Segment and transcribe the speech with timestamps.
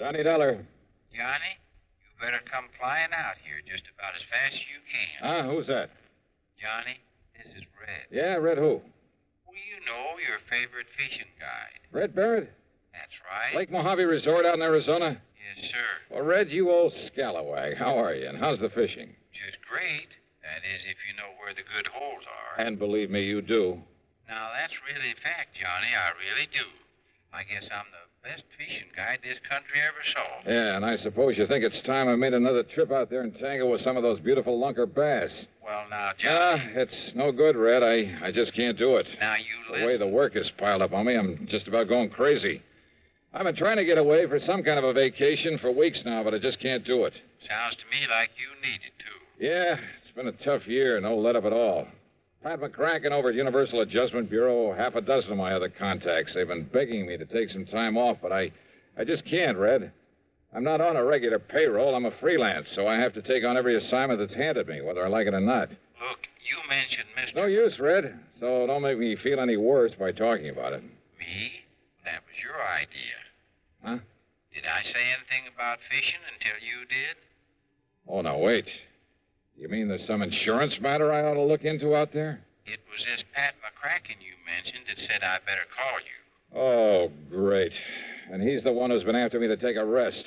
[0.00, 0.56] Johnny Dollar.
[1.12, 1.52] Johnny,
[2.00, 5.20] you better come flying out here just about as fast as you can.
[5.20, 5.92] Ah, who's that?
[6.56, 6.96] Johnny,
[7.36, 8.08] this is Red.
[8.08, 8.80] Yeah, Red who?
[9.44, 11.84] Well, you know, your favorite fishing guide.
[11.92, 12.48] Red Barrett?
[12.96, 13.52] That's right.
[13.52, 15.20] Lake Mojave Resort out in Arizona?
[15.36, 15.88] Yes, sir.
[16.08, 17.76] Well, Red, you old scalawag.
[17.76, 19.12] How are you, and how's the fishing?
[19.36, 20.08] Just great.
[20.40, 22.64] That is, if you know where the good holes are.
[22.64, 23.76] And believe me, you do.
[24.24, 25.92] Now, that's really fact, Johnny.
[25.92, 26.64] I really do.
[27.36, 30.50] I guess I'm the best fishing guide this country ever saw.
[30.50, 33.34] Yeah, and I suppose you think it's time I made another trip out there and
[33.38, 35.30] tangle with some of those beautiful lunker bass.
[35.64, 36.72] Well, now, Ah, Johnny.
[36.76, 37.82] it's no good, Red.
[37.82, 39.06] I, I just can't do it.
[39.20, 42.10] now, you The way the work is piled up on me, I'm just about going
[42.10, 42.62] crazy.
[43.32, 46.24] I've been trying to get away for some kind of a vacation for weeks now,
[46.24, 47.12] but I just can't do it.
[47.48, 49.46] Sounds to me like you need it to.
[49.46, 51.86] Yeah, it's been a tough year, no let up at all.
[52.42, 56.32] Pat McCracken over at Universal Adjustment Bureau, half a dozen of my other contacts.
[56.34, 58.50] They've been begging me to take some time off, but I,
[58.96, 59.92] I just can't, Red.
[60.54, 61.94] I'm not on a regular payroll.
[61.94, 65.04] I'm a freelance, so I have to take on every assignment that's handed me, whether
[65.04, 65.68] I like it or not.
[65.68, 67.36] Look, you mentioned Mr.
[67.36, 68.18] No use, Red.
[68.40, 70.82] So don't make me feel any worse by talking about it.
[70.82, 71.52] Me?
[72.06, 73.20] That was your idea.
[73.84, 73.98] Huh?
[74.54, 77.16] Did I say anything about fishing until you did?
[78.08, 78.66] Oh, now, wait.
[79.60, 82.40] You mean there's some insurance matter I ought to look into out there?
[82.64, 86.18] It was this Pat McCracken you mentioned that said I better call you.
[86.56, 87.72] Oh, great.
[88.32, 90.24] And he's the one who's been after me to take a rest.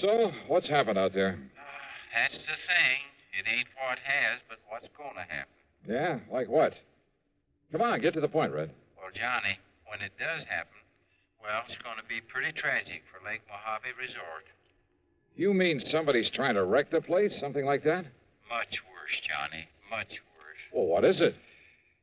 [0.00, 1.36] So, what's happened out there?
[1.36, 2.98] Ah, that's the thing.
[3.36, 5.52] It ain't what has, but what's going to happen.
[5.86, 6.72] Yeah, like what?
[7.70, 8.70] Come on, get to the point, Red.
[8.96, 10.80] Well, Johnny, when it does happen,
[11.36, 14.48] well, it's going to be pretty tragic for Lake Mojave Resort.
[15.36, 17.32] You mean somebody's trying to wreck the place?
[17.38, 18.06] Something like that?
[18.48, 19.68] Much worse, Johnny.
[19.90, 20.62] Much worse.
[20.72, 21.34] Well, what is it?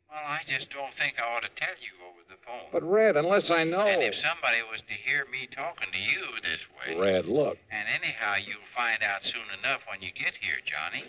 [0.10, 2.74] Well, I just don't think I ought to tell you over the phone.
[2.74, 3.86] But, Red, unless I know.
[3.86, 6.98] And if somebody was to hear me talking to you this way.
[6.98, 7.62] Red, look.
[7.70, 11.06] And anyhow, you'll find out soon enough when you get here, Johnny.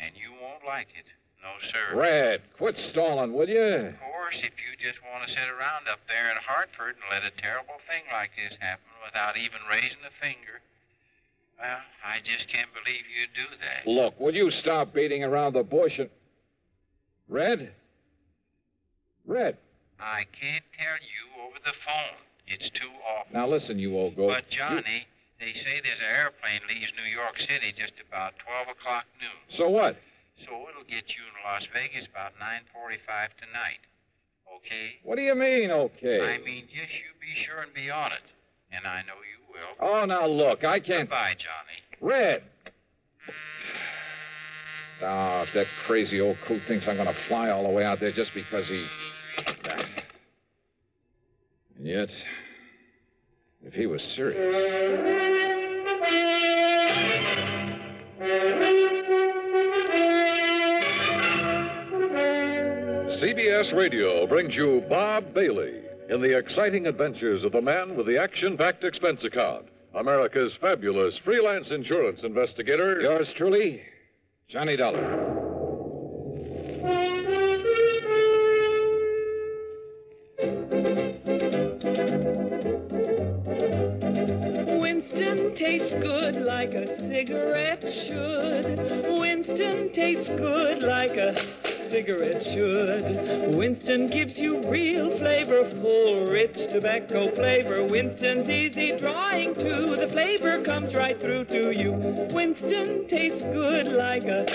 [0.00, 1.04] And you won't like it.
[1.44, 1.94] No, sir.
[1.94, 3.94] Red, quit stalling, will you?
[3.94, 7.22] Of course, if you just want to sit around up there in Hartford and let
[7.22, 10.58] a terrible thing like this happen without even raising a finger,
[11.58, 13.90] well, I just can't believe you'd do that.
[13.90, 16.10] Look, will you stop beating around the bush and.
[17.28, 17.72] Red?
[19.26, 19.58] Red.
[20.00, 22.18] I can't tell you over the phone.
[22.48, 23.28] It's too awful.
[23.36, 24.32] Now listen, you old goat.
[24.32, 25.04] But, Johnny,
[25.36, 29.40] they say there's an airplane leaves New York City just about 12 o'clock noon.
[29.60, 30.00] So what?
[30.46, 33.82] So it'll get you in Las Vegas about 9.45 tonight.
[34.48, 34.96] Okay?
[35.04, 36.24] What do you mean, okay?
[36.24, 38.24] I mean, just you be sure and be on it.
[38.72, 39.88] And I know you will.
[39.88, 41.08] Oh, now look, I can't.
[41.08, 42.12] Goodbye, Johnny.
[42.12, 42.42] Red!
[45.02, 48.00] Ah, if that crazy old coot thinks I'm going to fly all the way out
[48.00, 48.86] there just because he.
[51.76, 52.08] And yet,
[53.62, 55.28] if he was serious.
[63.20, 68.18] CBS Radio brings you Bob Bailey in the exciting adventures of the man with the
[68.18, 73.00] action packed expense account, America's fabulous freelance insurance investigator.
[73.00, 73.82] Yours truly,
[74.48, 75.34] Johnny Dollar.
[84.80, 89.18] Winston tastes good like a cigarette should.
[89.20, 91.34] Winston tastes good like a
[91.90, 92.77] cigarette should.
[96.80, 97.84] Tobacco flavor.
[97.84, 99.96] Winston's easy drawing too.
[99.98, 101.90] The flavor comes right through to you.
[102.32, 104.46] Winston tastes good like a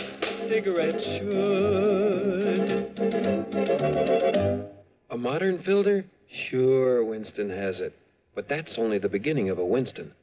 [0.47, 2.69] cigarette should.
[5.11, 6.05] A modern filter?
[6.49, 7.93] Sure, Winston has it.
[8.35, 10.13] But that's only the beginning of a Winston.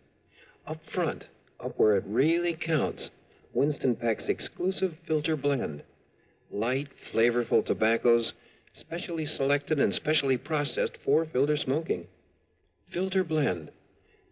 [0.67, 1.25] Up front,
[1.62, 3.11] up where it really counts,
[3.53, 5.82] Winston packs exclusive filter blend.
[6.50, 8.32] Light, flavorful tobaccos,
[8.75, 12.06] specially selected and specially processed for filter smoking.
[12.93, 13.70] Filter blend.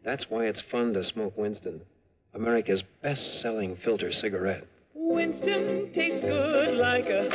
[0.05, 1.81] That's why it's fun to smoke Winston,
[2.35, 4.67] America's best selling filter cigarette.
[4.95, 7.31] Winston tastes good like a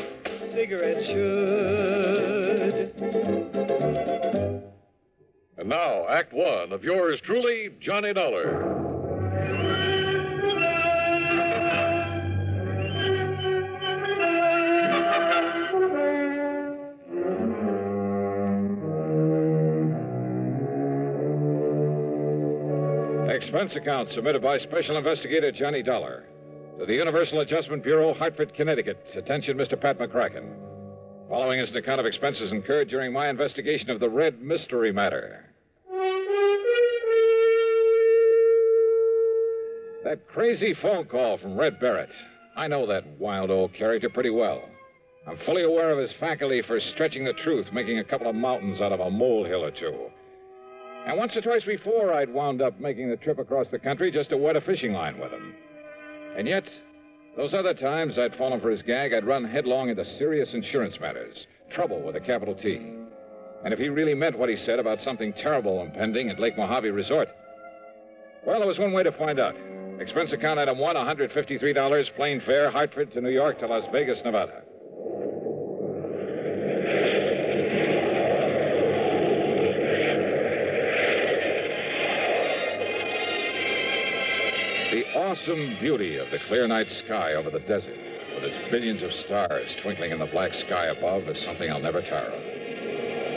[0.54, 2.94] cigarette should.
[5.58, 8.93] And now, Act One of yours truly, Johnny Dollar.
[23.54, 26.24] Expense account submitted by Special Investigator Johnny Dollar
[26.80, 28.98] to the Universal Adjustment Bureau, Hartford, Connecticut.
[29.16, 29.80] Attention, Mr.
[29.80, 30.56] Pat McCracken.
[31.30, 35.54] Following is an account of expenses incurred during my investigation of the Red Mystery Matter.
[40.04, 42.10] That crazy phone call from Red Barrett.
[42.58, 44.64] I know that wild old character pretty well.
[45.28, 48.82] I'm fully aware of his faculty for stretching the truth, making a couple of mountains
[48.82, 50.10] out of a molehill or two.
[51.06, 54.30] And once or twice before, I'd wound up making the trip across the country just
[54.30, 55.54] to wet a fishing line with him.
[56.38, 56.64] And yet,
[57.36, 61.36] those other times I'd fallen for his gag, I'd run headlong into serious insurance matters,
[61.74, 62.76] trouble with a capital T.
[63.64, 66.90] And if he really meant what he said about something terrible impending at Lake Mojave
[66.90, 67.28] Resort,
[68.46, 69.56] well, there was one way to find out.
[70.00, 74.64] Expense account item one, $153, plane fare, Hartford to New York to Las Vegas, Nevada.
[85.46, 87.98] The awesome beauty of the clear night sky over the desert,
[88.36, 92.02] with its billions of stars twinkling in the black sky above, is something I'll never
[92.02, 92.42] tire of.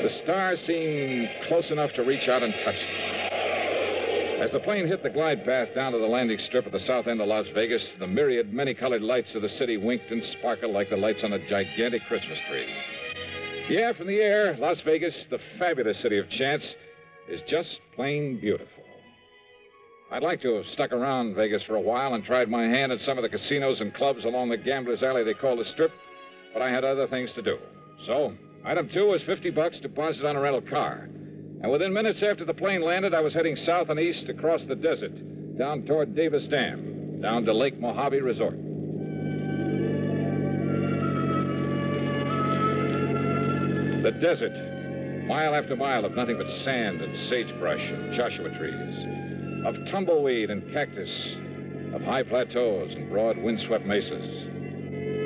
[0.05, 4.41] The stars seem close enough to reach out and touch them.
[4.41, 7.09] As the plane hit the glide path down to the landing strip at the south
[7.09, 10.73] end of Las Vegas, the myriad, many colored lights of the city winked and sparkled
[10.73, 12.73] like the lights on a gigantic Christmas tree.
[13.69, 16.63] Yeah, from the air, Las Vegas, the fabulous city of chance,
[17.29, 18.86] is just plain beautiful.
[20.09, 23.01] I'd like to have stuck around Vegas for a while and tried my hand at
[23.01, 25.91] some of the casinos and clubs along the gambler's alley they call the Strip,
[26.53, 27.59] but I had other things to do.
[28.07, 28.33] So,
[28.65, 31.09] item two was 50 bucks deposited on a rental car.
[31.61, 34.77] And within minutes after the plane landed, I was heading south and east across the
[34.77, 38.57] desert, down toward Davis Dam, down to Lake Mojave Resort.
[44.05, 49.26] The desert, mile after mile of nothing but sand and sagebrush and Joshua trees,
[49.67, 51.11] of tumbleweed and cactus,
[51.93, 54.47] of high plateaus and broad windswept mesas.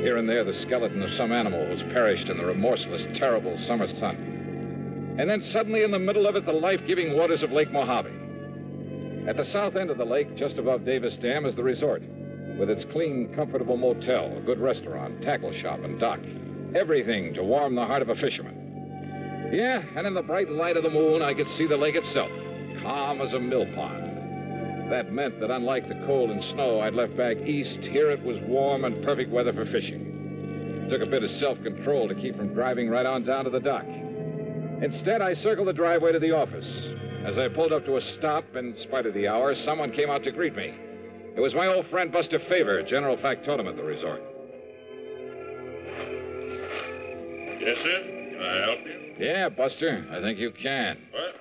[0.00, 3.86] Here and there, the skeleton of some animal was perished in the remorseless, terrible summer
[4.00, 5.16] sun.
[5.18, 8.08] And then suddenly, in the middle of it, the life giving waters of Lake Mojave.
[9.28, 12.02] At the south end of the lake, just above Davis Dam, is the resort,
[12.58, 16.20] with its clean, comfortable motel, a good restaurant, tackle shop, and dock.
[16.74, 19.50] Everything to warm the heart of a fisherman.
[19.52, 22.30] Yeah, and in the bright light of the moon, I could see the lake itself,
[22.82, 24.09] calm as a mill pond.
[24.90, 28.36] That meant that unlike the cold and snow I'd left back east, here it was
[28.42, 30.84] warm and perfect weather for fishing.
[30.86, 33.50] It Took a bit of self control to keep from driving right on down to
[33.50, 33.84] the dock.
[34.82, 36.66] Instead, I circled the driveway to the office.
[37.24, 40.24] As I pulled up to a stop, in spite of the hour, someone came out
[40.24, 40.74] to greet me.
[41.36, 44.22] It was my old friend Buster Favor, general factotum at the resort.
[47.60, 48.00] Yes, sir.
[48.32, 49.24] Can I help you?
[49.24, 50.96] Yeah, Buster, I think you can.
[51.12, 51.34] What?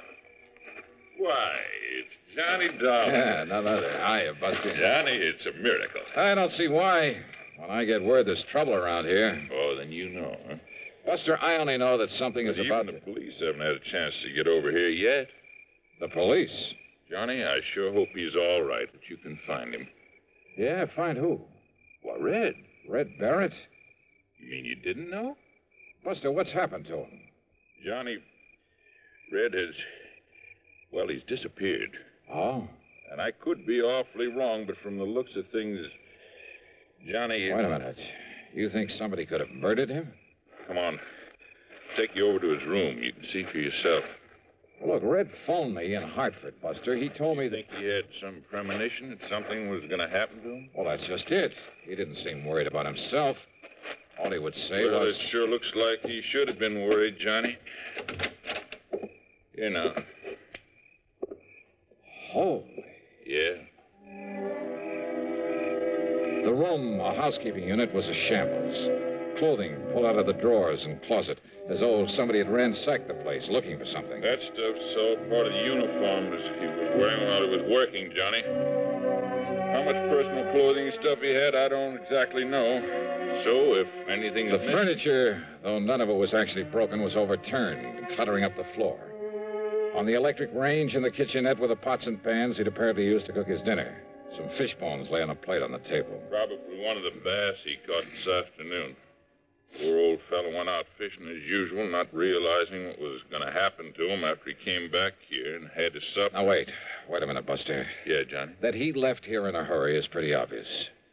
[1.18, 1.56] Why,
[2.40, 3.12] Johnny Dollar.
[3.12, 3.92] Yeah, none other.
[3.92, 4.76] Hiya, Buster.
[4.78, 6.02] Johnny, it's a miracle.
[6.16, 7.18] I don't see why.
[7.58, 9.46] When I get word there's trouble around here.
[9.54, 10.56] Oh, then you know, huh?
[11.06, 14.14] Buster, I only know that something But is about the police haven't had a chance
[14.24, 15.28] to get over here yet.
[16.00, 16.74] The police?
[17.12, 19.88] Johnny, I sure hope he's all right, that you can find him.
[20.58, 21.42] Yeah, find who?
[22.04, 22.54] Why, Red.
[22.88, 23.54] Red Barrett?
[24.38, 25.36] You mean you didn't know?
[26.06, 27.20] Buster, what's happened to him?
[27.86, 28.18] Johnny,
[29.34, 29.76] Red has.
[30.94, 31.98] Well, he's disappeared.
[32.34, 32.68] Oh?
[33.12, 35.80] And I could be awfully wrong, but from the looks of things,
[37.12, 37.52] Johnny.
[37.52, 37.98] Wait a minute.
[38.54, 40.10] You think somebody could have murdered him?
[40.68, 41.00] Come on.
[41.98, 43.02] Take you over to his room.
[43.02, 44.04] You can see for yourself.
[44.81, 46.95] Well, look, Red phoned me in Hartford, Buster.
[46.95, 47.56] He told me that.
[47.56, 50.69] Think he had some premonition that something was going to happen to him?
[50.76, 51.52] Well, that's just it.
[51.83, 53.36] He didn't seem worried about himself.
[54.24, 55.16] All he would say well, was.
[55.16, 57.57] it sure looks like he should have been worried, Johnny.
[59.54, 59.94] Here now.
[62.31, 62.86] Holy.
[63.26, 63.57] Yeah.
[66.45, 69.40] The room, a housekeeping unit, was a shambles.
[69.40, 73.44] Clothing pulled out of the drawers and closet, as though somebody had ransacked the place
[73.50, 74.21] looking for something.
[74.21, 78.12] That stuff's all part of the uniform that he was wearing while he was working,
[78.16, 78.44] Johnny.
[79.74, 82.81] How much personal clothing and stuff he had, I don't exactly know.
[83.44, 88.44] So, if anything The furniture, though none of it was actually broken, was overturned, cluttering
[88.44, 89.08] up the floor.
[89.96, 93.26] On the electric range in the kitchenette were the pots and pans he'd apparently used
[93.26, 94.02] to cook his dinner.
[94.36, 96.22] Some fish bones lay on a plate on the table.
[96.30, 98.96] Probably one of the bass he caught this afternoon.
[99.78, 103.94] Poor old fellow went out fishing as usual, not realizing what was going to happen
[103.96, 106.34] to him after he came back here and had his supper.
[106.34, 106.72] Now, wait.
[107.08, 107.86] Wait a minute, Buster.
[108.06, 108.54] Yeah, Johnny.
[108.62, 110.68] That he left here in a hurry is pretty obvious.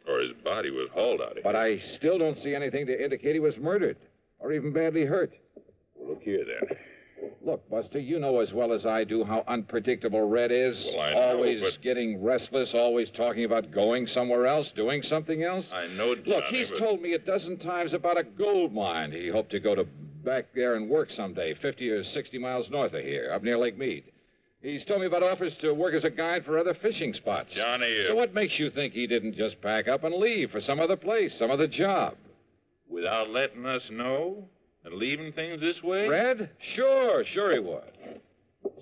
[0.07, 1.55] Or his body was hauled out of But.
[1.55, 3.97] I still don't see anything to indicate he was murdered
[4.39, 5.33] or even badly hurt.
[5.95, 6.77] Well, look here, then.
[7.41, 10.75] Look, Buster, you know as well as I do how unpredictable Red is.
[10.93, 15.43] Well, I know, always but- getting restless, always talking about going somewhere else, doing something
[15.43, 15.65] else.
[15.71, 16.79] I know, Johnny, Look, he's but...
[16.79, 19.85] told me a dozen times about a gold mine he hoped to go to
[20.25, 23.77] back there and work someday, 50 or 60 miles north of here, up near Lake
[23.77, 24.03] Mead.
[24.61, 27.49] He's told me about offers to work as a guide for other fishing spots.
[27.55, 30.59] Johnny, uh, So what makes you think he didn't just pack up and leave for
[30.61, 32.15] some other place, some other job?
[32.89, 34.47] without letting us know
[34.87, 36.07] and leaving things this way?
[36.07, 36.49] Red?
[36.75, 37.83] Sure, sure he was.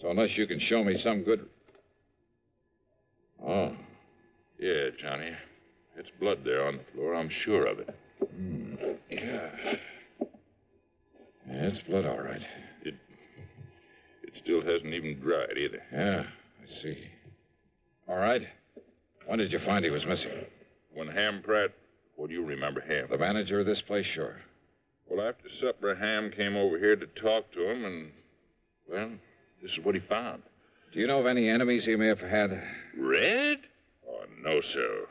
[0.02, 1.46] So unless you can show me some good.
[3.46, 3.76] Oh,
[4.60, 5.32] Yeah, Johnny.
[5.98, 7.16] It's blood there on the floor.
[7.16, 7.96] I'm sure of it.
[8.36, 8.76] Hmm.
[9.10, 9.50] yeah.
[11.48, 12.42] Yeah, it's blood, all right.
[12.84, 12.96] It.
[14.24, 15.82] It still hasn't even dried either.
[15.94, 16.98] Yeah, I see.
[18.08, 18.42] All right.
[19.28, 20.32] When did you find he was missing?
[20.94, 21.72] When Ham Pratt,
[22.16, 23.08] what do you remember Ham?
[23.10, 24.38] The manager of this place, sure.
[25.10, 28.12] Well, after supper, Ham came over here to talk to him, and,
[28.90, 29.12] well,
[29.62, 30.44] this is what he found.
[30.94, 32.52] Do you know of any enemies he may have had?
[32.98, 33.58] Red?
[34.08, 35.06] Oh, no, sir.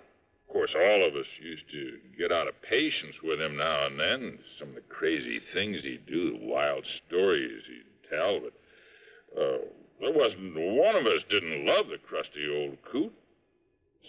[0.48, 3.98] Of course, all of us used to get out of patience with him now and
[3.98, 4.38] then.
[4.58, 9.58] Some of the crazy things he'd do, the wild stories he'd tell, but uh,
[10.00, 13.12] there wasn't one of us didn't love the crusty old coot.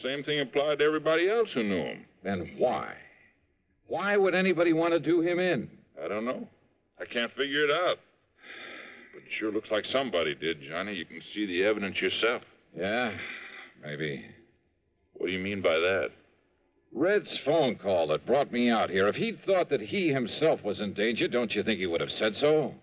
[0.04, 2.06] Same thing applied to everybody else who knew him.
[2.24, 2.94] Then why?
[3.88, 5.70] Why would anybody want to do him in?
[6.04, 6.48] I don't know.
[7.00, 7.98] I can't figure it out.
[9.14, 10.94] But it sure looks like somebody did, Johnny.
[10.94, 12.42] You can see the evidence yourself.
[12.76, 13.12] Yeah,
[13.84, 14.26] maybe.
[15.14, 16.10] What do you mean by that?
[16.94, 19.08] Red's phone call that brought me out here.
[19.08, 22.12] If he'd thought that he himself was in danger, don't you think he would have
[22.18, 22.74] said so?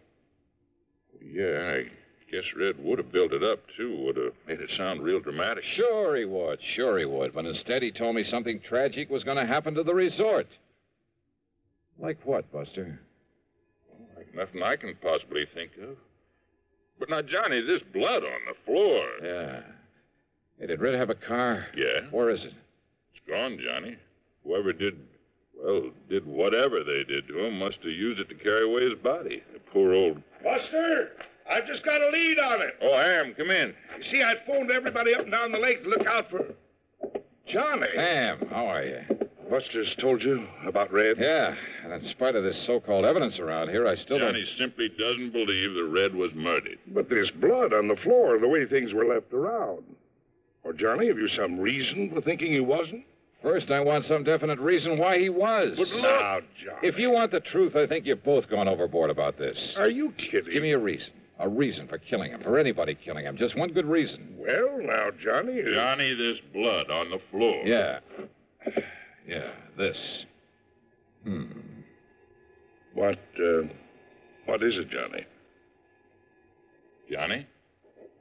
[1.25, 1.85] Yeah, I
[2.31, 3.97] guess Red would have built it up, too.
[4.05, 5.65] Would have made it sound real dramatic.
[5.77, 6.59] Sure he would.
[6.75, 7.35] Sure he would.
[7.35, 10.47] But instead, he told me something tragic was going to happen to the resort.
[11.99, 13.01] Like what, Buster?
[14.17, 15.97] Like nothing I can possibly think of.
[16.99, 19.05] But now, Johnny, this blood on the floor.
[19.23, 19.61] Yeah.
[20.59, 21.67] Hey, did Red have a car?
[21.77, 22.53] Yeah, Where is it?
[23.15, 23.97] it's gone, Johnny.
[24.45, 24.99] Whoever did,
[25.61, 28.99] well, did whatever they did to him must have used it to carry away his
[29.03, 29.43] body.
[29.53, 30.23] The poor old.
[30.45, 31.11] Buster,
[31.51, 32.75] I've just got a lead on it.
[32.83, 33.75] Oh, Ham, come in.
[33.99, 36.45] You see, I phoned everybody up and down the lake to look out for
[37.53, 37.87] Johnny.
[37.97, 39.01] Ham, how are you?
[39.53, 41.19] Buster's told you about Red?
[41.21, 41.55] Yeah,
[41.85, 44.33] and in spite of this so-called evidence around here, I still don't.
[44.33, 46.79] Johnny simply doesn't believe that Red was murdered.
[46.87, 49.83] But there's blood on the floor, the way things were left around.
[50.65, 53.05] Or, Johnny, have you some reason for thinking he wasn't?
[53.43, 55.75] First, I want some definite reason why he was.
[55.77, 56.89] But now, Johnny.
[56.89, 59.59] If you want the truth, I think you've both gone overboard about this.
[59.77, 60.51] Are you kidding?
[60.51, 61.11] Give me a reason.
[61.41, 63.37] A reason for killing him, for anybody killing him.
[63.37, 64.35] Just one good reason.
[64.39, 65.61] Well, now, Johnny.
[65.75, 67.67] Johnny, this blood on the floor.
[67.67, 67.99] Yeah.
[69.33, 69.97] Yeah, this.
[71.25, 71.45] Hmm.
[72.93, 73.63] What, uh,
[74.45, 75.25] what is it, Johnny?
[77.11, 77.47] Johnny?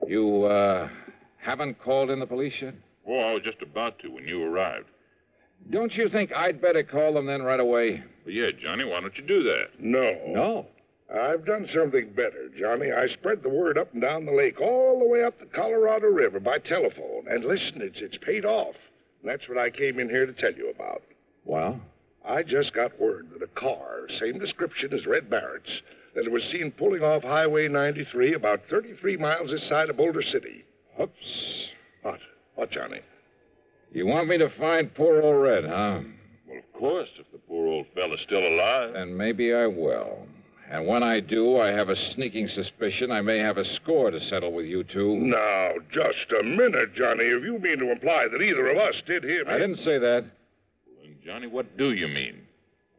[0.08, 0.88] You, uh,
[1.38, 2.75] haven't called in the police yet?
[3.06, 4.86] Oh, I was just about to when you arrived.
[5.70, 8.01] Don't you think I'd better call them then right away?
[8.24, 9.65] But yeah, Johnny, why don't you do that?
[9.80, 10.18] No.
[10.27, 10.68] No.
[11.13, 12.94] I've done something better, Johnny.
[12.94, 16.08] I spread the word up and down the lake, all the way up the Colorado
[16.08, 17.25] River by telephone.
[17.30, 18.75] And listen, it's, it's paid off.
[19.22, 21.04] And that's what I came in here to tell you about.
[21.46, 21.80] Well?
[22.28, 25.82] I just got word that a car, same description as Red Barrett's,
[26.16, 30.22] that it was seen pulling off Highway 93 about 33 miles this side of Boulder
[30.22, 30.63] City.
[31.01, 31.13] Oops.
[32.04, 32.20] What?
[32.56, 33.00] What, Johnny?
[33.92, 36.01] You want me to find poor old Red, huh?
[36.48, 38.94] Well, of course, if the poor old fella's still alive.
[38.94, 40.28] Then maybe I will.
[40.72, 44.20] And when I do, I have a sneaking suspicion I may have a score to
[44.30, 45.18] settle with you two.
[45.18, 47.25] Now, just a minute, Johnny.
[47.25, 49.48] If you mean to imply that either of us did him.
[49.50, 50.24] I didn't say that.
[51.04, 52.44] And Johnny, what do you mean?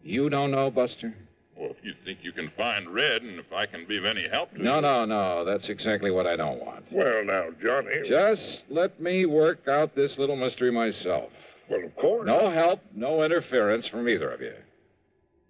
[0.03, 1.15] You don't know, Buster?
[1.57, 4.29] Well, if you think you can find Red, and if I can be of any
[4.31, 4.65] help to you.
[4.65, 4.83] No, you.
[4.83, 5.45] no, no.
[5.47, 6.85] That's exactly what I don't want.
[6.93, 8.07] Well, now, Johnny.
[8.07, 11.31] Just let me work out this little mystery myself.
[11.71, 12.27] Well, of course.
[12.27, 14.53] No help, no interference from either of you.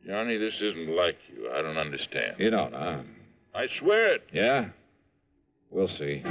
[0.06, 1.50] Johnny, this isn't like you.
[1.52, 2.36] I don't understand.
[2.38, 2.98] You don't, huh?
[3.54, 4.22] I swear it.
[4.32, 4.68] Yeah?
[5.70, 6.22] We'll see.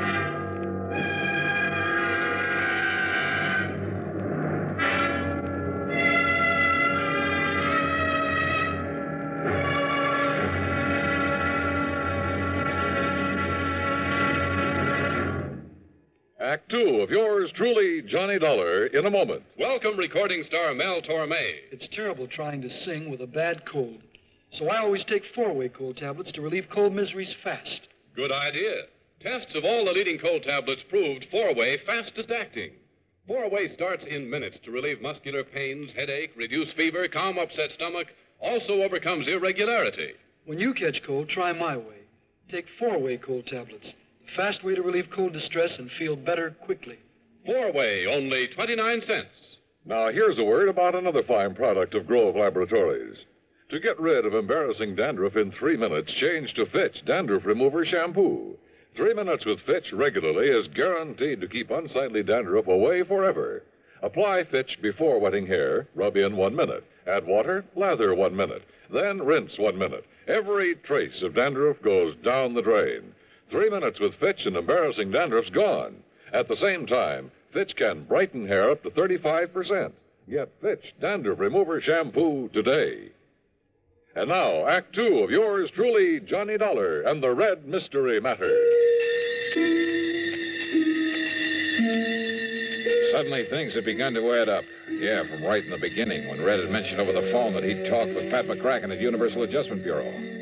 [16.72, 19.44] Two of yours truly, Johnny Dollar, in a moment.
[19.60, 21.56] Welcome, recording star Mel Torme.
[21.70, 24.00] It's terrible trying to sing with a bad cold.
[24.58, 27.90] So I always take four-way cold tablets to relieve cold miseries fast.
[28.16, 28.84] Good idea.
[29.20, 32.72] Tests of all the leading cold tablets proved four-way fastest acting.
[33.28, 38.08] Four-way starts in minutes to relieve muscular pains, headache, reduce fever, calm upset stomach,
[38.40, 40.14] also overcomes irregularity.
[40.46, 42.08] When you catch cold, try my way.
[42.50, 43.88] Take four-way cold tablets.
[44.36, 46.98] Fast way to relieve cold distress and feel better quickly.
[47.46, 49.58] Four-way, only 29 cents.
[49.86, 53.26] Now, here's a word about another fine product of Grove Laboratories.
[53.72, 58.58] To get rid of embarrassing dandruff in three minutes, change to Fitch Dandruff Remover Shampoo.
[58.96, 63.64] Three minutes with Fitch regularly is guaranteed to keep unsightly dandruff away forever.
[64.04, 66.84] Apply Fitch before wetting hair, rub in one minute.
[67.08, 68.64] Add water, lather one minute.
[68.92, 70.06] Then rinse one minute.
[70.28, 73.14] Every trace of dandruff goes down the drain.
[73.52, 75.98] Three minutes with Fitch and embarrassing dandruff's gone.
[76.34, 79.92] At the same time, Fitch can brighten hair up to 35%.
[80.30, 83.10] Get Fitch Dandruff Remover Shampoo today.
[84.16, 88.50] And now, Act Two of yours truly, Johnny Dollar and the Red Mystery Matter.
[93.12, 94.64] Suddenly, things had begun to add up.
[94.90, 97.90] Yeah, from right in the beginning, when Red had mentioned over the phone that he'd
[97.90, 100.41] talked with Pat McCracken at Universal Adjustment Bureau.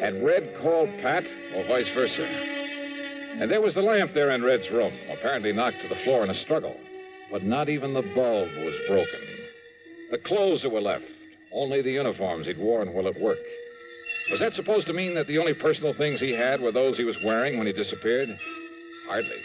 [0.00, 1.24] Had Red called Pat,
[1.56, 2.22] or vice versa?
[3.40, 6.30] And there was the lamp there in Red's room, apparently knocked to the floor in
[6.30, 6.76] a struggle.
[7.30, 9.20] But not even the bulb was broken.
[10.10, 11.04] The clothes that were left,
[11.52, 13.38] only the uniforms he'd worn while at work.
[14.30, 17.04] Was that supposed to mean that the only personal things he had were those he
[17.04, 18.28] was wearing when he disappeared?
[19.08, 19.42] Hardly.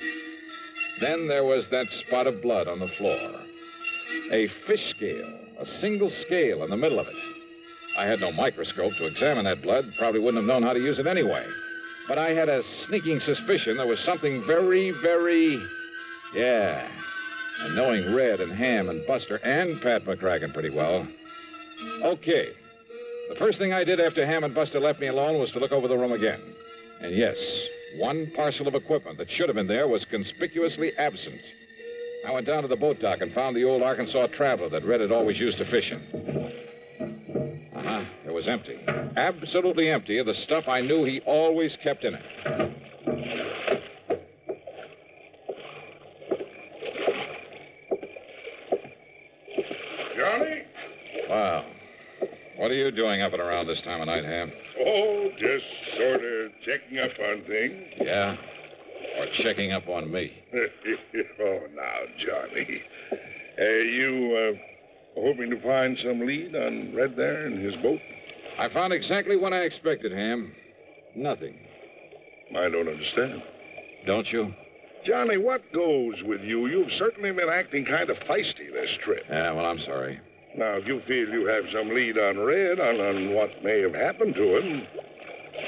[1.02, 3.32] Then there was that spot of blood on the floor.
[4.32, 7.43] A fish scale, a single scale in the middle of it.
[7.98, 10.98] I had no microscope to examine that blood, probably wouldn't have known how to use
[11.00, 11.46] it anyway.
[12.08, 15.62] But I had a sneaking suspicion there was something very, very.
[16.36, 16.88] Yeah.
[17.62, 21.08] And knowing Red and Ham and Buster and Pat McCracken pretty well.
[22.04, 22.50] Okay.
[23.30, 25.72] The first thing I did after Ham and Buster left me alone was to look
[25.72, 26.42] over the room again.
[27.02, 27.36] And yes,
[27.98, 31.42] one parcel of equipment that should have been there was conspicuously absent.
[32.28, 35.02] I went down to the boat dock and found the old Arkansas Traveler that Red
[35.02, 36.43] had always used to fish in.
[38.44, 38.78] Was empty.
[39.16, 42.22] Absolutely empty of the stuff I knew he always kept in it.
[50.18, 50.62] Johnny?
[51.30, 51.66] Wow.
[52.58, 54.52] What are you doing up and around this time of night, Ham?
[54.86, 57.82] Oh, just sort of checking up on things.
[58.02, 58.36] Yeah?
[59.20, 60.34] Or checking up on me?
[60.54, 62.82] oh, now, Johnny.
[63.58, 68.02] Uh, you uh, hoping to find some lead on Red there and his boat?
[68.60, 70.54] I found exactly what I expected, Ham.
[71.16, 71.58] Nothing.
[72.56, 73.42] I don't understand.
[74.06, 74.54] Don't you?
[75.06, 76.68] Johnny, what goes with you?
[76.68, 79.24] You've certainly been acting kind of feisty this trip.
[79.30, 80.20] Yeah, well, I'm sorry.
[80.56, 83.94] Now, if you feel you have some lead on Red, on, on what may have
[83.94, 84.88] happened to him,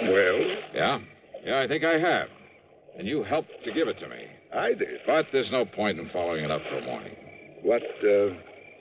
[0.03, 0.39] well,
[0.73, 0.99] Yeah?
[1.43, 2.27] Yeah, I think I have.
[2.97, 4.25] And you helped to give it to me.
[4.53, 4.99] I did.
[5.05, 7.15] But there's no point in following it up till morning.
[7.61, 8.33] What, uh,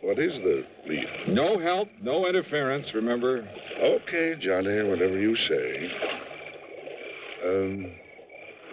[0.05, 1.07] what is the lead?
[1.29, 3.49] No help, no interference, remember?
[3.83, 5.91] Okay, Johnny, whatever you say.
[7.47, 7.93] Um,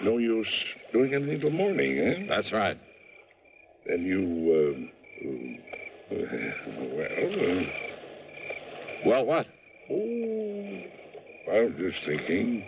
[0.04, 0.48] no use
[0.94, 2.26] doing anything till morning, eh?
[2.28, 2.78] That's right.
[3.88, 4.91] Then you,
[5.24, 6.17] uh, uh,
[6.96, 7.63] well, uh,
[9.06, 9.46] Well, what?
[9.89, 10.82] oh,
[11.52, 12.65] I was just thinking.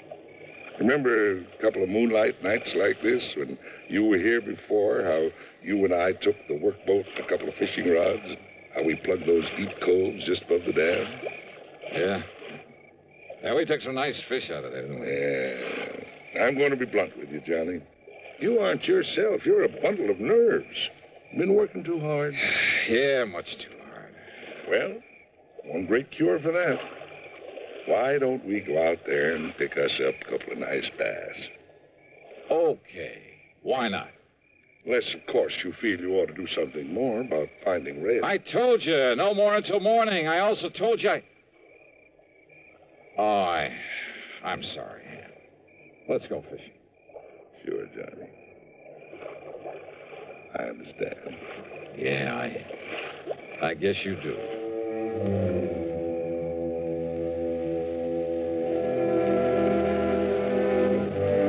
[0.80, 3.58] Remember a couple of moonlight nights like this when
[3.89, 5.04] you were here before?
[5.04, 5.28] How
[5.62, 8.23] you and I took the workboat and a couple of fishing rods?
[8.76, 11.06] How we plugged those deep coves just above the dam?
[11.94, 12.22] Yeah.
[13.44, 15.08] Yeah, we took some nice fish out of there, didn't we?
[15.08, 16.44] Yeah.
[16.46, 17.82] I'm going to be blunt with you, Johnny.
[18.40, 19.42] You aren't yourself.
[19.46, 20.66] You're a bundle of nerves.
[21.38, 22.34] Been working too hard.
[22.90, 24.14] Yeah, much too hard.
[24.70, 24.98] Well,
[25.72, 26.78] one great cure for that.
[27.88, 31.36] Why don't we go out there and pick us up a couple of nice bass?
[32.52, 33.22] Okay.
[33.62, 34.10] Why not?
[34.86, 38.22] Unless, of course, you feel you ought to do something more about finding Red.
[38.24, 40.28] I told you, no more until morning.
[40.28, 41.24] I also told you I.
[43.17, 43.74] Oh, I.
[44.43, 45.04] I'm sorry.
[46.10, 46.74] Let's go fishing.
[47.65, 48.30] Sure, Johnny.
[50.60, 51.38] I understand.
[51.98, 53.67] Yeah, I.
[53.67, 54.36] I guess you do.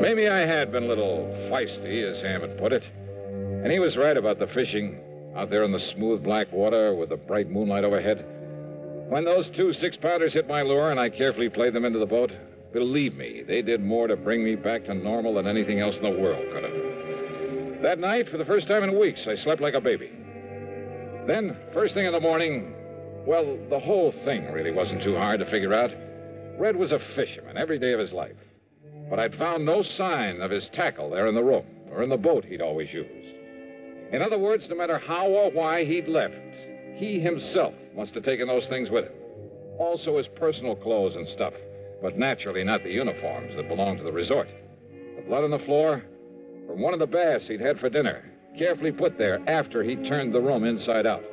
[0.00, 2.84] Maybe I had been a little feisty, as Ham had put it.
[3.64, 4.98] And he was right about the fishing
[5.34, 8.22] out there in the smooth black water with the bright moonlight overhead.
[9.08, 12.04] When those two six pounders hit my lure and I carefully played them into the
[12.04, 12.30] boat,
[12.74, 16.02] believe me, they did more to bring me back to normal than anything else in
[16.02, 17.82] the world could have.
[17.82, 20.12] That night, for the first time in weeks, I slept like a baby.
[21.26, 22.74] Then, first thing in the morning,
[23.26, 25.90] well, the whole thing really wasn't too hard to figure out.
[26.60, 28.36] Red was a fisherman every day of his life.
[29.08, 32.18] But I'd found no sign of his tackle there in the room or in the
[32.18, 33.33] boat he'd always used.
[34.14, 36.36] In other words, no matter how or why he'd left,
[36.94, 39.12] he himself must have taken those things with him.
[39.76, 41.52] Also his personal clothes and stuff,
[42.00, 44.46] but naturally not the uniforms that belonged to the resort.
[45.16, 46.04] The blood on the floor
[46.68, 48.22] from one of the bass he'd had for dinner,
[48.56, 51.24] carefully put there after he'd turned the room inside out.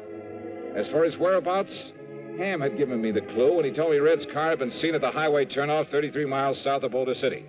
[0.76, 1.92] As for his whereabouts,
[2.40, 4.96] Ham had given me the clue when he told me Red's car had been seen
[4.96, 7.46] at the highway turnoff 33 miles south of Boulder City.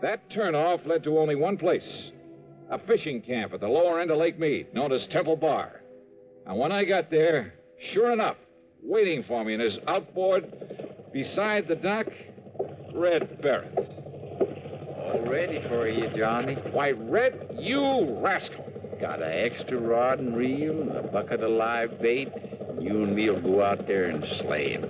[0.00, 2.10] That turnoff led to only one place
[2.70, 5.82] a fishing camp at the lower end of Lake Mead, known as Temple Bar.
[6.46, 7.54] And when I got there,
[7.92, 8.36] sure enough,
[8.82, 10.44] waiting for me in his outboard
[11.12, 12.06] beside the dock,
[12.94, 13.76] Red Barrett.
[13.76, 16.54] All ready for you, Johnny.
[16.72, 18.66] Why, Red, you rascal.
[19.00, 22.28] Got an extra rod and reel and a bucket of live bait.
[22.78, 24.84] You and me'll go out there and slay him.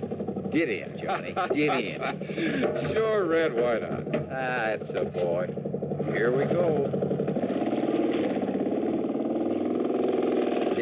[0.51, 1.33] Get in, Johnny.
[1.33, 2.91] Get in.
[2.93, 4.15] sure, Red, why not?
[4.31, 5.47] Ah, that's a boy.
[6.13, 7.20] Here we go.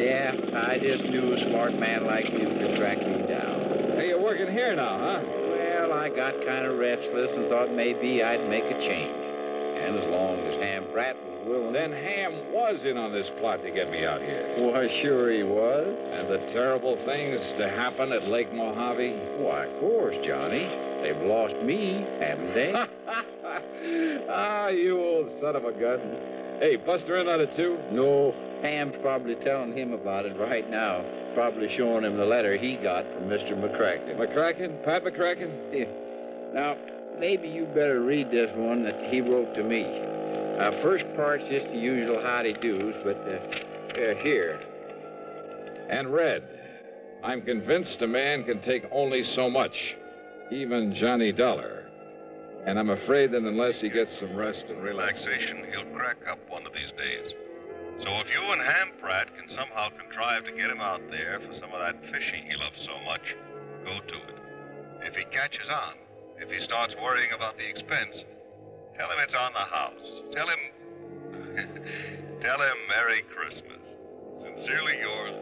[0.00, 4.00] Yeah, I just knew a smart man like you could track me down.
[4.00, 5.20] Hey, you're working here now, huh?
[5.20, 9.12] Well, I got kind of restless and thought maybe I'd make a change.
[9.12, 11.74] And as long as Ham Pratt was willing.
[11.74, 14.56] Then Ham was in on this plot to get me out here.
[14.56, 15.84] Why, sure he was.
[15.84, 19.36] And the terrible things to happen at Lake Mojave?
[19.36, 20.64] Why, of course, Johnny.
[21.04, 22.72] They've lost me, haven't they?
[24.32, 26.00] ah, you old son of a gun.
[26.60, 27.76] Hey, Buster in on it too?
[27.92, 28.32] No,
[28.62, 31.04] Ham's probably telling him about it right now.
[31.34, 33.52] Probably showing him the letter he got from Mr.
[33.52, 34.16] McCracken.
[34.16, 34.84] McCracken?
[34.84, 35.50] Pat McCracken?
[35.72, 35.86] Yeah.
[36.52, 36.76] Now,
[37.18, 39.84] maybe you better read this one that he wrote to me.
[39.84, 44.60] Uh, first part's just the usual howdy do's, but uh, uh, here.
[45.88, 46.42] And Red,
[47.24, 49.74] I'm convinced a man can take only so much,
[50.50, 51.86] even Johnny Dollar.
[52.66, 56.66] And I'm afraid that unless he gets some rest and relaxation, he'll crack up one
[56.66, 57.34] of these days.
[58.00, 61.52] So if you and Ham Pratt can somehow contrive to get him out there for
[61.60, 63.24] some of that fishing he loves so much,
[63.84, 64.38] go to it.
[65.04, 66.00] If he catches on,
[66.40, 68.24] if he starts worrying about the expense,
[68.96, 70.06] tell him it's on the house.
[70.32, 70.62] Tell him.
[72.40, 73.84] tell him Merry Christmas.
[74.48, 75.36] Sincerely yours.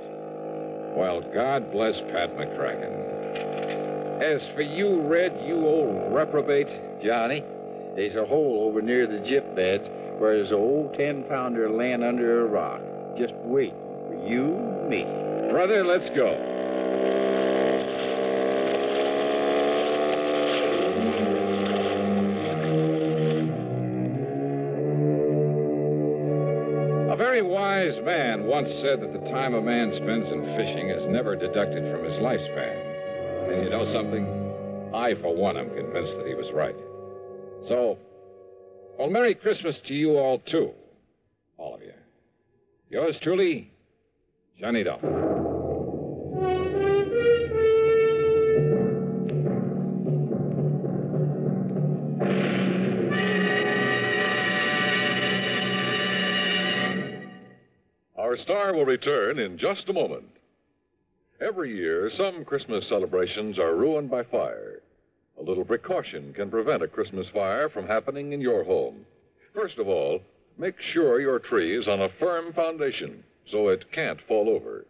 [0.98, 2.90] Well, God bless Pat McCracken.
[4.18, 6.66] As for you, Red, you old reprobate.
[7.04, 7.38] Johnny,
[7.94, 9.86] there's a hole over near the gyp beds
[10.18, 12.81] where an old ten pounder laying under a rock,
[13.16, 13.74] just waiting
[14.07, 15.04] for you and me.
[15.50, 16.26] Brother, let's go.
[27.11, 31.07] A very wise man once said that the time a man spends in fishing is
[31.09, 33.52] never deducted from his lifespan.
[33.52, 34.26] And you know something?
[34.94, 36.76] I, for one, am convinced that he was right.
[37.68, 37.98] So,
[38.98, 40.72] well, Merry Christmas to you all, too.
[41.56, 41.92] All of you.
[42.90, 43.70] Yours truly,
[44.61, 45.38] Johnny Dollar.
[58.16, 60.24] Our star will return in just a moment.
[61.40, 64.80] Every year, some Christmas celebrations are ruined by fire.
[65.38, 69.07] A little precaution can prevent a Christmas fire from happening in your home.
[69.55, 70.20] First of all,
[70.57, 74.85] make sure your tree is on a firm foundation so it can't fall over.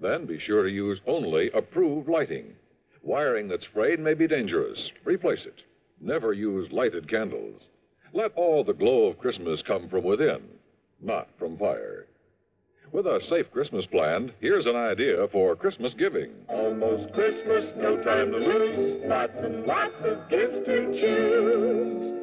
[0.00, 2.54] Then be sure to use only approved lighting.
[3.02, 4.90] Wiring that's frayed may be dangerous.
[5.04, 5.62] Replace it.
[6.00, 7.62] Never use lighted candles.
[8.12, 10.42] Let all the glow of Christmas come from within,
[11.00, 12.06] not from fire.
[12.92, 16.30] With a safe Christmas plan, here's an idea for Christmas giving.
[16.48, 19.02] Almost Christmas, no time to lose.
[19.06, 22.20] Lots and lots of gifts to choose.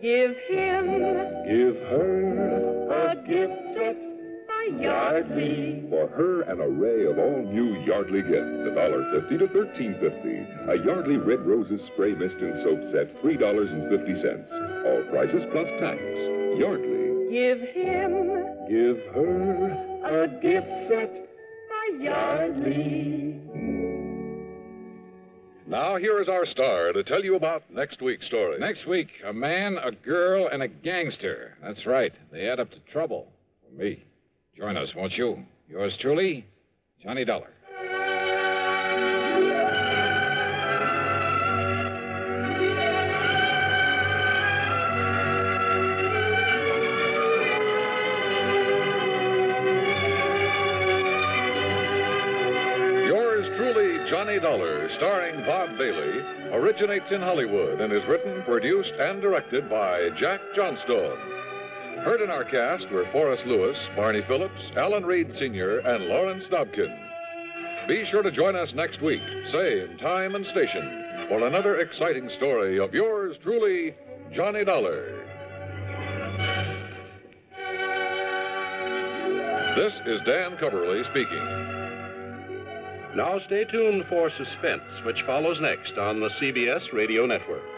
[0.00, 0.86] Give him,
[1.48, 3.96] Give her a gift set
[4.48, 5.84] by Yardley.
[5.90, 10.68] for her an array of all new Yardley gifts, $1.50 to $13.50.
[10.70, 14.86] A Yardley Red Roses spray mist and soap set, $3.50.
[14.86, 16.00] All prices plus tax.
[16.58, 17.28] Yardley.
[17.30, 21.28] Give him Give her a gift set
[21.68, 23.40] by Yardley.
[25.66, 28.58] Now, here is our star to tell you about next week's story.
[28.58, 31.56] Next week, a man, a girl, and a gangster.
[31.62, 32.12] That's right.
[32.30, 33.28] They add up to trouble.
[33.64, 34.04] For me.
[34.56, 35.42] Join us, won't you?
[35.68, 36.46] Yours truly,
[37.02, 37.53] Johnny Dollar.
[54.14, 56.20] Johnny Dollar, starring Bob Bailey,
[56.52, 61.18] originates in Hollywood and is written, produced, and directed by Jack Johnstone.
[62.04, 66.96] Heard in our cast were Forrest Lewis, Barney Phillips, Alan Reed Sr., and Lawrence Dobkin.
[67.88, 72.78] Be sure to join us next week, same time and station, for another exciting story
[72.78, 73.96] of yours truly,
[74.32, 75.26] Johnny Dollar.
[79.74, 81.73] This is Dan Cubberly speaking.
[83.14, 87.73] Now stay tuned for Suspense, which follows next on the CBS Radio Network.